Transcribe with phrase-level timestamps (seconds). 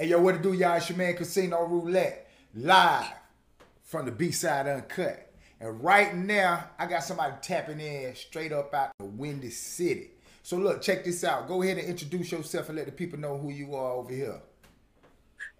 [0.00, 0.78] Hey, yo, what to do, y'all?
[0.78, 3.12] It's your man Casino Roulette, live
[3.82, 5.30] from the B-Side Uncut.
[5.60, 10.12] And right now, I got somebody tapping in straight up out the Windy City.
[10.42, 11.46] So look, check this out.
[11.46, 14.40] Go ahead and introduce yourself and let the people know who you are over here.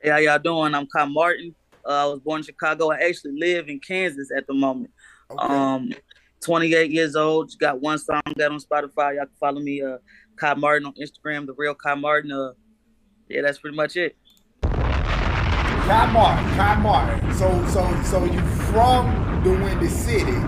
[0.02, 0.74] Hey, how y'all doing?
[0.74, 1.54] I'm Kyle Martin.
[1.86, 2.92] Uh, I was born in Chicago.
[2.92, 4.90] I actually live in Kansas at the moment.
[5.30, 5.54] Okay.
[5.54, 5.92] Um,
[6.40, 7.52] 28 years old.
[7.58, 9.16] Got one song got on Spotify.
[9.16, 9.98] Y'all can follow me, uh,
[10.36, 12.32] Kyle Martin on Instagram, the real Kyle Martin.
[12.32, 12.52] Uh,
[13.28, 14.16] yeah, that's pretty much it.
[15.90, 17.34] Kyle Martin, Kyle Martin.
[17.34, 18.40] So, so, so you
[18.70, 20.38] from the Windy City,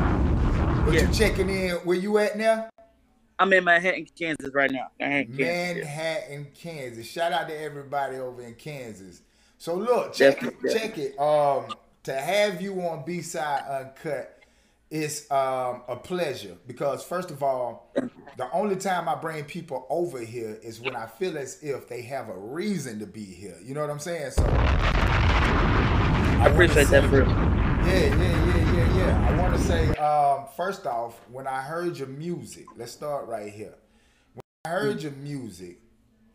[0.85, 1.01] but yeah.
[1.01, 1.73] you checking in.
[1.79, 2.69] Where you at now?
[3.41, 4.93] I'm in Manhattan, Kansas right now.
[5.01, 5.85] Manhattan, Kansas.
[5.85, 7.07] Manhattan, Kansas.
[7.09, 9.23] Shout out to everybody over in Kansas.
[9.59, 11.19] So look, check definitely, it, check it.
[11.19, 11.75] Um,
[12.05, 14.39] to have you on B side uncut
[14.93, 17.91] is um, a pleasure because first of all,
[18.37, 22.03] the only time I bring people over here is when I feel as if they
[22.03, 23.57] have a reason to be here.
[23.61, 24.31] You know what I'm saying?
[24.31, 24.45] So
[26.43, 27.21] I, appreciate that, bro.
[27.21, 29.29] Yeah, yeah, yeah, yeah, yeah.
[29.31, 33.53] I want to say um, first off, when I heard your music, let's start right
[33.53, 33.75] here.
[34.35, 35.79] When I heard your music,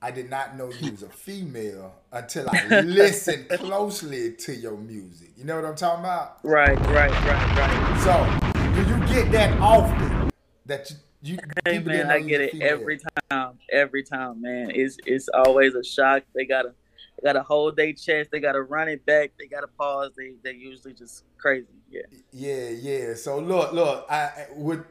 [0.02, 5.32] I did not know you was a female until I listened closely to your music.
[5.36, 6.40] You know what I'm talking about?
[6.42, 8.02] Right, right, right, right.
[8.02, 10.32] So, do you get that often?
[10.68, 10.90] That
[11.22, 12.70] you, you hey, man, I get it female?
[12.70, 13.58] every time.
[13.74, 14.72] Every time, man.
[14.74, 16.24] It's it's always a shock.
[16.34, 16.76] They gotta
[17.18, 18.32] they gotta hold their chest.
[18.32, 19.32] They gotta run it back.
[19.40, 20.12] They gotta pause.
[20.18, 21.68] They they usually just crazy.
[21.90, 22.02] Yeah.
[22.32, 23.14] Yeah, yeah.
[23.16, 24.06] So look, look.
[24.10, 24.86] I would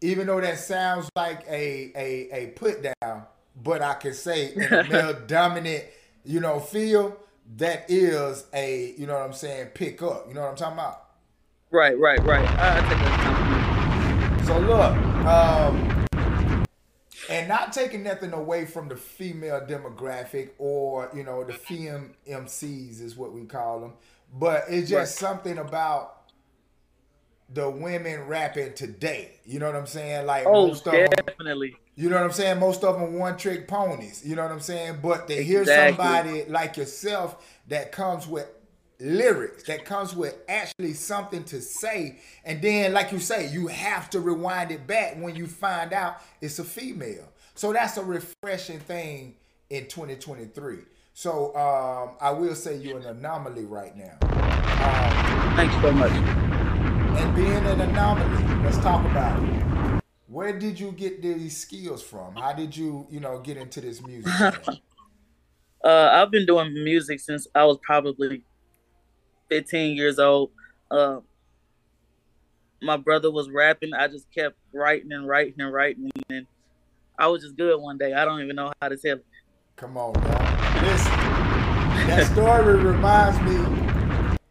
[0.00, 3.26] even though that sounds like a a a put down
[3.62, 5.84] but I can say in a male dominant,
[6.24, 7.16] you know, feel
[7.56, 10.26] that is a, you know what I'm saying, pick up.
[10.28, 11.02] You know what I'm talking about?
[11.70, 12.48] Right, right, right.
[12.58, 14.96] I, I take that So look,
[15.26, 15.95] um,
[17.28, 23.00] and not taking nothing away from the female demographic or you know the fem MCs
[23.00, 23.92] is what we call them,
[24.32, 25.28] but it's just right.
[25.28, 26.16] something about
[27.48, 29.32] the women rapping today.
[29.44, 30.26] You know what I'm saying?
[30.26, 31.70] Like oh, most definitely.
[31.70, 32.58] Them, you know what I'm saying?
[32.60, 34.22] Most of them one trick ponies.
[34.24, 34.98] You know what I'm saying?
[35.02, 38.48] But they hear somebody like yourself that comes with
[39.00, 44.10] lyrics, that comes with actually something to say, and then like you say, you have
[44.10, 47.28] to rewind it back when you find out it's a female.
[47.54, 49.36] So that's a refreshing thing
[49.70, 50.78] in 2023.
[51.14, 54.18] So um, I will say you're an anomaly right now.
[54.22, 56.56] Um, Thanks so much
[57.16, 58.62] and being an anomaly.
[58.62, 60.02] Let's talk about it.
[60.26, 62.36] Where did you get these skills from?
[62.36, 64.30] How did you, you know, get into this music?
[65.84, 68.42] uh, I've been doing music since I was probably
[69.48, 70.50] 15 years old.
[70.90, 71.20] Uh,
[72.82, 73.94] my brother was rapping.
[73.94, 76.46] I just kept writing and writing and writing, and
[77.18, 78.12] I was just good one day.
[78.12, 79.26] I don't even know how to tell it.
[79.76, 80.84] Come on, man.
[80.84, 81.12] Listen,
[82.08, 83.86] that story reminds me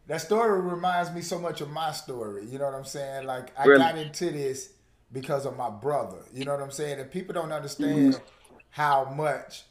[0.06, 2.46] that story reminds me so much of my story.
[2.46, 3.26] You know what I'm saying?
[3.26, 3.80] Like I really?
[3.80, 4.72] got into this
[5.12, 6.18] because of my brother.
[6.32, 7.00] You know what I'm saying?
[7.00, 8.56] And people don't understand mm-hmm.
[8.70, 9.64] how much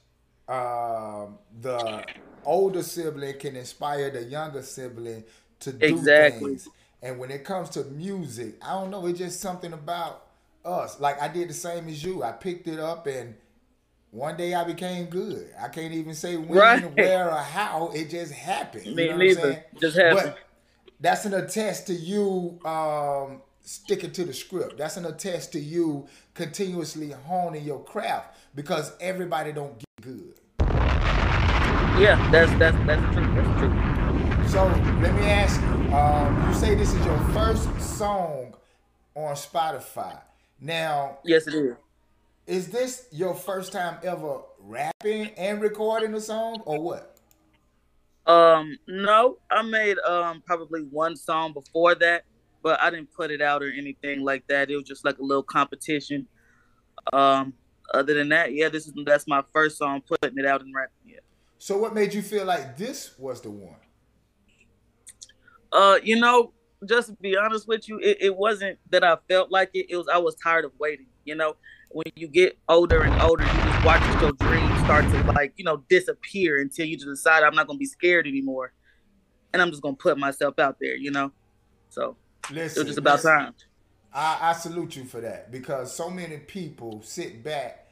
[0.48, 2.04] um, the
[2.46, 5.24] older sibling can inspire the younger sibling
[5.62, 6.52] to do exactly.
[6.52, 6.70] things.
[7.02, 9.06] And when it comes to music, I don't know.
[9.06, 10.26] It's just something about
[10.64, 11.00] us.
[11.00, 12.24] Like I did the same as you.
[12.24, 13.36] I picked it up and
[14.12, 15.50] one day I became good.
[15.62, 16.96] I can't even say when, right.
[16.96, 17.92] where, or how.
[17.94, 18.96] It just happened.
[18.96, 19.66] Me you know neither.
[19.80, 20.34] Just happened.
[20.36, 20.40] But
[21.00, 24.78] that's an attest to you um, sticking to the script.
[24.78, 30.40] That's an attest to you continuously honing your craft because everybody don't get good.
[31.98, 33.26] Yeah, that's that's that's true.
[33.36, 34.50] That's true.
[34.50, 34.66] So
[35.02, 35.96] let me ask you.
[35.96, 38.54] Um, you say this is your first song
[39.16, 40.20] on Spotify.
[40.60, 41.76] Now, yes, it is
[42.48, 47.18] is this your first time ever rapping and recording a song or what?
[48.28, 52.26] Um, no, I made um probably one song before that,
[52.62, 54.70] but I didn't put it out or anything like that.
[54.70, 56.28] It was just like a little competition.
[57.14, 57.54] Um,
[57.94, 60.96] other than that, yeah, this is that's my first song putting it out and rapping.
[61.06, 61.20] Yeah.
[61.58, 63.76] So what made you feel like this was the one?
[65.72, 66.54] Uh, you know,
[66.88, 69.88] just to be honest with you, it, it wasn't that I felt like it.
[69.90, 71.08] It was I was tired of waiting.
[71.24, 71.56] You know,
[71.90, 75.64] when you get older and older, you just watch your dreams start to like, you
[75.64, 78.74] know, disappear until you just decide I'm not gonna be scared anymore.
[79.54, 81.32] And I'm just gonna put myself out there, you know?
[81.90, 82.18] So
[82.52, 83.54] listen, it was just about listen, time.
[84.14, 87.85] I, I salute you for that because so many people sit back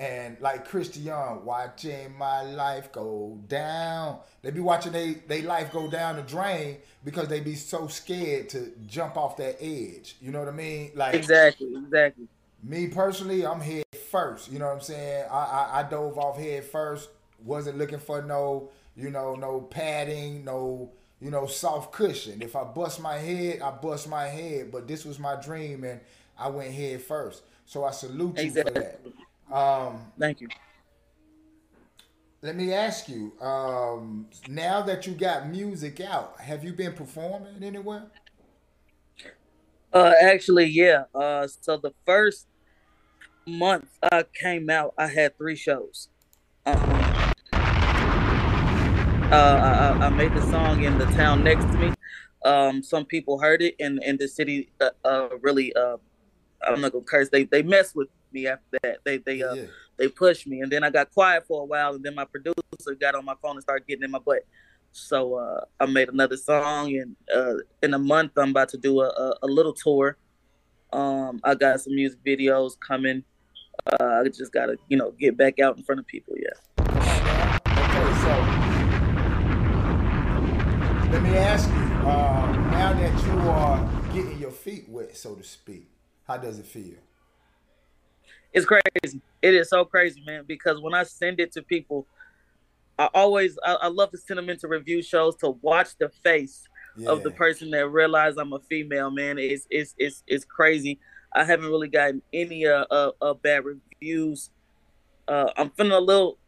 [0.00, 4.18] and like Christian, watching my life go down.
[4.42, 8.48] They be watching they they life go down the drain because they be so scared
[8.48, 10.16] to jump off that edge.
[10.20, 10.92] You know what I mean?
[10.94, 12.26] Like exactly, exactly
[12.62, 14.50] me personally, I'm head first.
[14.50, 15.26] You know what I'm saying?
[15.30, 17.10] I, I, I dove off head first.
[17.44, 22.40] Wasn't looking for no you know, no padding, no you know, soft cushion.
[22.40, 24.72] If I bust my head, I bust my head.
[24.72, 26.00] But this was my dream, and
[26.38, 27.42] I went head first.
[27.66, 28.72] So I salute you exactly.
[28.72, 29.00] for that.
[29.52, 30.48] Um, Thank you.
[32.42, 33.38] Let me ask you.
[33.40, 38.06] Um, now that you got music out, have you been performing anywhere?
[39.92, 41.04] Uh, actually, yeah.
[41.14, 42.46] Uh, so the first
[43.46, 46.08] month I came out, I had three shows.
[46.64, 46.76] Um,
[49.32, 51.92] uh, I, I, made the song in the town next to me.
[52.44, 55.96] Um, some people heard it, and and the city uh, uh, really uh,
[56.66, 57.28] I'm not gonna curse.
[57.30, 58.98] They they messed with me after that.
[59.04, 59.66] They they uh, yeah.
[59.96, 62.54] they pushed me, and then I got quiet for a while, and then my producer
[63.00, 64.40] got on my phone and started getting in my butt.
[64.92, 69.00] So uh, I made another song, and uh, in a month I'm about to do
[69.00, 70.16] a, a, a little tour.
[70.92, 73.22] Um, I got some music videos coming.
[73.86, 76.34] Uh, I just gotta you know get back out in front of people.
[76.36, 76.50] Yeah.
[77.68, 78.70] Okay, so
[81.10, 85.42] let me ask you, uh, now that you are getting your feet wet, so to
[85.42, 85.88] speak,
[86.30, 86.94] how does it feel?
[88.52, 89.20] It's crazy.
[89.42, 90.44] It is so crazy, man.
[90.46, 92.06] Because when I send it to people,
[92.98, 96.68] I always I, I love to send them into review shows to watch the face
[96.96, 97.10] yeah.
[97.10, 99.10] of the person that realize I'm a female.
[99.10, 101.00] Man, it's it's it's it's crazy.
[101.32, 104.50] I haven't really gotten any uh, uh, uh bad reviews.
[105.26, 106.38] Uh, I'm feeling a little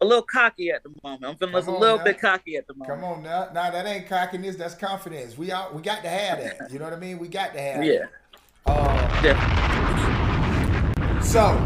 [0.00, 1.24] a little cocky at the moment.
[1.24, 2.04] I'm feeling a little now.
[2.04, 3.00] bit cocky at the moment.
[3.00, 3.48] Come on now.
[3.52, 5.38] Now that ain't cockiness, that's confidence.
[5.38, 6.72] We out we got to have that.
[6.72, 7.18] You know what I mean?
[7.18, 8.06] We got to have Yeah.
[9.24, 11.56] Uh, So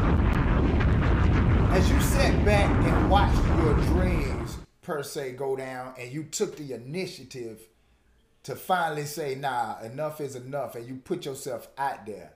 [1.72, 6.56] as you sat back and watched your dreams per se go down and you took
[6.56, 7.60] the initiative
[8.44, 12.32] to finally say, nah, enough is enough, and you put yourself out there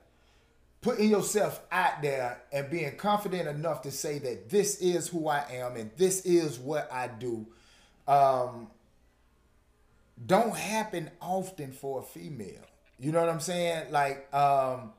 [0.81, 5.45] putting yourself out there and being confident enough to say that this is who I
[5.51, 7.45] am and this is what I do
[8.07, 8.67] um,
[10.25, 12.65] don't happen often for a female.
[12.99, 13.91] You know what I'm saying?
[13.91, 14.91] Like, um,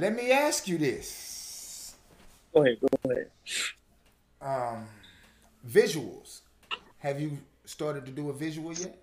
[0.00, 1.94] let me ask you this.
[2.54, 2.78] Go ahead.
[2.80, 3.30] Go ahead.
[4.40, 4.86] Um,
[5.68, 6.40] visuals.
[6.98, 8.96] Have you started to do a visual yet?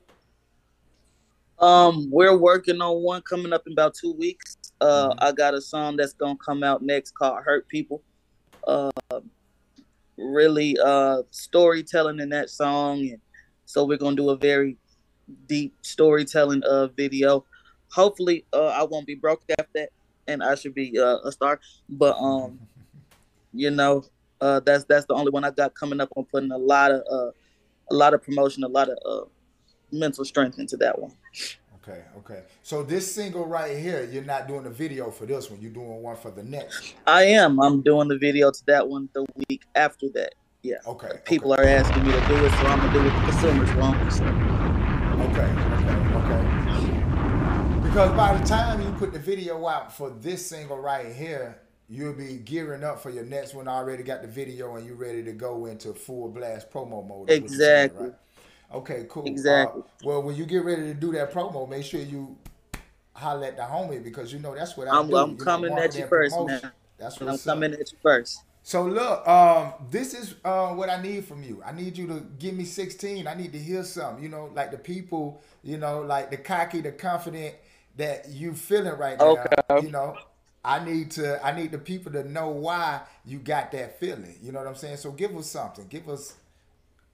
[1.59, 4.57] Um, we're working on one coming up in about two weeks.
[4.81, 5.19] Uh, mm-hmm.
[5.19, 8.01] I got a song that's gonna come out next called "Hurt People."
[8.67, 8.91] Uh,
[10.17, 13.19] really, uh, storytelling in that song, and
[13.65, 14.77] so we're gonna do a very
[15.47, 17.45] deep storytelling uh video.
[17.91, 19.89] Hopefully, uh, I won't be broke after that,
[20.27, 21.59] and I should be uh, a star.
[21.89, 22.59] But um,
[23.53, 24.05] you know,
[24.41, 26.09] uh, that's that's the only one I got coming up.
[26.15, 27.31] I'm putting a lot of uh,
[27.91, 29.25] a lot of promotion, a lot of uh
[29.91, 31.13] mental strength into that one.
[31.81, 32.43] Okay, okay.
[32.63, 35.61] So this single right here, you're not doing a video for this one.
[35.61, 36.95] You're doing one for the next.
[37.05, 37.61] I am.
[37.61, 40.33] I'm doing the video to that one the week after that.
[40.63, 40.75] Yeah.
[40.85, 41.19] Okay.
[41.23, 41.63] People okay.
[41.63, 44.11] are asking me to do it, so I'm gonna do what the consumers want.
[44.11, 44.25] So.
[45.31, 45.66] Okay.
[47.97, 51.57] Because by the time you put the video out for this single right here,
[51.89, 53.67] you'll be gearing up for your next one.
[53.67, 57.31] I already got the video, and you're ready to go into full blast promo mode.
[57.31, 57.97] Exactly.
[57.97, 58.75] Saying, right?
[58.77, 59.25] Okay, cool.
[59.25, 59.81] Exactly.
[59.81, 62.37] Uh, well, when you get ready to do that promo, make sure you
[63.13, 65.95] holler at the homie because you know that's what I am I'm you coming at
[65.95, 66.59] you first, promotion.
[66.61, 66.71] man.
[66.99, 68.43] That's what I'm coming at you first.
[68.61, 71.63] So look, um, this is uh, what I need from you.
[71.65, 73.25] I need you to give me 16.
[73.25, 74.21] I need to hear something.
[74.21, 77.55] You know, like the people, you know, like the cocky, the confident
[77.97, 79.37] that you feeling right now.
[79.69, 79.85] Okay.
[79.85, 80.17] You know,
[80.63, 84.37] I need to I need the people to know why you got that feeling.
[84.41, 84.97] You know what I'm saying?
[84.97, 85.87] So give us something.
[85.87, 86.35] Give us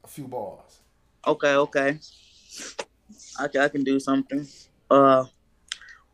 [0.04, 0.80] a few bars.
[1.26, 2.00] Okay, okay.
[3.40, 4.48] I, I can do something.
[4.90, 5.26] Uh,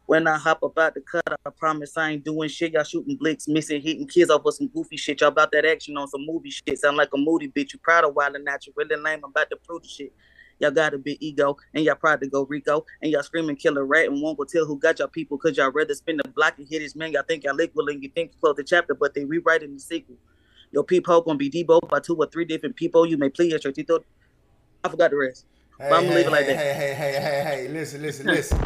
[0.06, 2.74] when I hop about out the cut, I promise I ain't doing shit.
[2.74, 5.22] Y'all shooting blicks, missing, hitting kids off with some goofy shit.
[5.22, 6.80] Y'all about that action on some movie shit.
[6.80, 7.74] Sound like a moody bitch.
[7.74, 8.66] You proud of wildin' out.
[8.66, 9.22] You really lame.
[9.24, 10.14] I'm about to prove the shit.
[10.60, 13.86] Y'all got a big ego, and y'all proud to go Rico, and y'all screaming killer
[13.86, 16.58] rat, and won't go tell who got y'all people, cause y'all rather spin the block
[16.58, 17.12] and hit his man.
[17.14, 19.80] Y'all think y'all equal, and you think you close the chapter, but they rewriting the
[19.80, 20.18] sequel.
[20.72, 23.06] Your peephole gonna be debo by two or three different people.
[23.06, 24.04] You may plead your tito
[24.84, 25.46] I forgot the rest.
[25.78, 26.58] Hey, but I'm gonna leave it like that.
[26.58, 28.58] Hey, hey, hey, hey, hey, listen, listen, listen.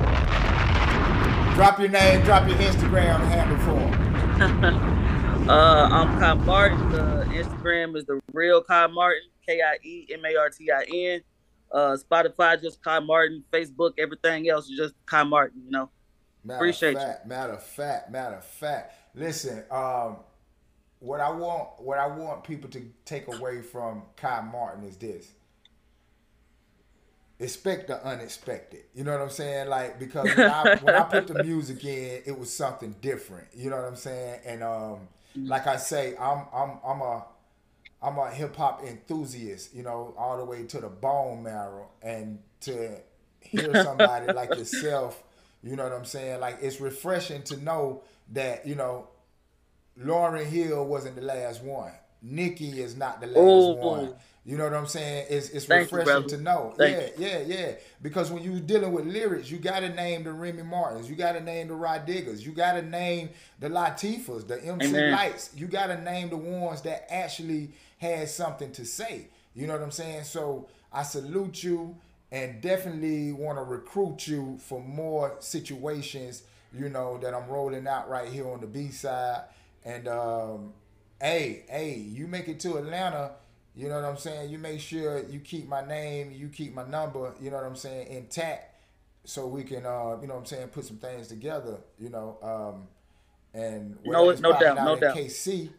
[1.56, 5.50] drop your name, drop your Instagram handle for him.
[5.50, 6.90] uh, I'm Kie Martin.
[6.92, 10.84] The Instagram is the real Kie Martin, K I E M A R T I
[10.94, 11.22] N.
[11.74, 13.44] Uh, Spotify just Kie Martin.
[13.52, 15.62] Facebook, everything else is just Kie Martin.
[15.66, 15.90] You know.
[16.44, 17.30] Matter Appreciate fact, you.
[17.30, 18.94] Matter of fact, matter of fact.
[19.16, 20.18] Listen, um,
[21.00, 25.32] what I want, what I want people to take away from Kie Martin is this
[27.40, 28.84] expect the unexpected.
[28.94, 29.68] You know what I'm saying?
[29.68, 33.48] Like because when I, when I put the music in, it was something different.
[33.54, 34.40] You know what I'm saying?
[34.46, 37.26] And um, like I say, I'm I'm I'm a
[38.04, 42.40] I'm a hip hop enthusiast, you know, all the way to the bone marrow, and
[42.62, 42.98] to
[43.40, 45.24] hear somebody like yourself,
[45.64, 46.40] you know what I'm saying?
[46.40, 49.08] Like it's refreshing to know that you know
[50.00, 51.92] Lauryn Hill wasn't the last one.
[52.22, 53.74] Nicki is not the last Ooh.
[53.76, 54.16] one.
[54.46, 55.28] You know what I'm saying?
[55.30, 56.74] It's it's Thank refreshing you, to know.
[56.78, 57.44] Thank yeah, you.
[57.48, 57.72] yeah, yeah.
[58.02, 61.70] Because when you're dealing with lyrics, you gotta name the Remy Martins, you gotta name
[61.70, 63.30] the Rah Diggas, you gotta name
[63.60, 65.14] the Latifas, the MC Amen.
[65.14, 65.52] Lytes.
[65.56, 67.72] You gotta name the ones that actually
[68.04, 69.30] had something to say.
[69.56, 70.24] You know what I'm saying?
[70.26, 71.96] So I salute you
[72.32, 76.44] and definitely want to recruit you for more situations,
[76.74, 79.44] you know, that I'm rolling out right here on the B side.
[79.86, 80.74] And um,
[81.22, 83.32] hey, hey, you make it to Atlanta
[83.76, 84.52] you know what I'm saying?
[84.52, 87.76] You make sure you keep my name, you keep my number, you know what I'm
[87.76, 88.70] saying, intact
[89.26, 92.38] so we can uh, you know what I'm saying, put some things together, you know.
[92.42, 92.88] Um
[93.54, 95.16] and no, no doubt, no doubt.
[95.16, 95.70] KC,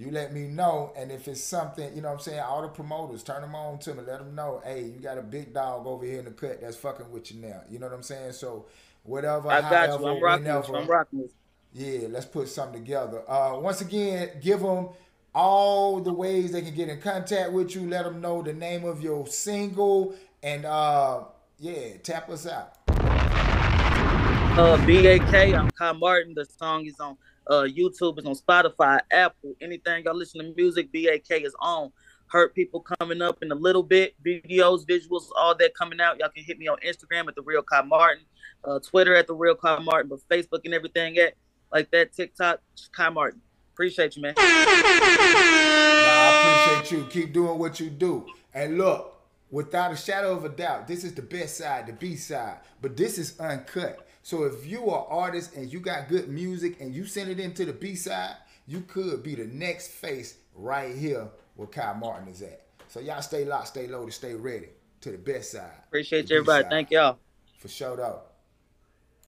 [0.00, 0.92] you let me know.
[0.96, 3.78] And if it's something, you know what I'm saying, all the promoters, turn them on
[3.80, 6.30] to me, let them know, hey, you got a big dog over here in the
[6.30, 7.60] cut that's fucking with you now.
[7.70, 8.32] You know what I'm saying?
[8.32, 8.64] So
[9.02, 10.08] whatever, I got however, you.
[10.08, 11.28] I'm rocking whenever, I'm rocking
[11.74, 13.30] Yeah, let's put something together.
[13.30, 14.88] Uh, once again, give them
[15.34, 17.88] all the ways they can get in contact with you.
[17.88, 21.24] Let them know the name of your single and uh
[21.58, 22.72] yeah, tap us out.
[22.88, 26.34] Uh BAK, I'm Kie Martin.
[26.34, 27.16] The song is on
[27.46, 31.92] uh YouTube, it's on Spotify, Apple, anything y'all listen to music, BAK is on.
[32.26, 36.20] Hurt people coming up in a little bit, videos, visuals, all that coming out.
[36.20, 38.22] Y'all can hit me on Instagram at the real Kie Martin,
[38.64, 41.34] uh, Twitter at the real Kie Martin, but Facebook and everything at
[41.72, 42.60] like that, TikTok,
[42.96, 43.40] Kie Martin.
[43.72, 44.34] Appreciate you, man.
[44.36, 47.04] Nah, I appreciate you.
[47.06, 48.26] Keep doing what you do.
[48.52, 49.20] And look,
[49.50, 52.58] without a shadow of a doubt, this is the best side, the B side.
[52.82, 54.06] But this is uncut.
[54.22, 57.64] So if you are artist and you got good music and you send it into
[57.64, 58.36] the B side,
[58.66, 62.62] you could be the next face right here where Kyle Martin is at.
[62.88, 64.68] So y'all stay locked, stay loaded, stay ready
[65.00, 65.70] to the best side.
[65.88, 66.68] Appreciate you, everybody.
[66.68, 67.18] Thank y'all.
[67.58, 68.20] For sure though.